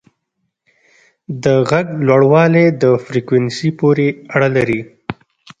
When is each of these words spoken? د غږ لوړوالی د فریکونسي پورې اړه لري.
د 1.43 1.45
غږ 1.69 1.87
لوړوالی 2.07 2.65
د 2.81 2.83
فریکونسي 3.03 3.69
پورې 3.79 4.07
اړه 4.35 4.49
لري. 4.57 4.81